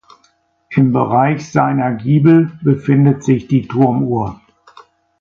Im 0.71 0.93
Bereich 0.93 1.47
seiner 1.51 1.93
Giebel 1.93 2.53
befindet 2.63 3.23
sich 3.23 3.47
die 3.47 3.67
Turmuhr. 3.67 4.41